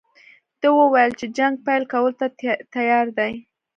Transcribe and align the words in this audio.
ده 0.59 0.69
وویل 0.79 1.11
چې 1.19 1.25
جنګ 1.37 1.55
پیل 1.65 1.83
کولو 1.91 2.11
ته 2.19 2.25
تیار 2.73 3.07
دی. 3.17 3.33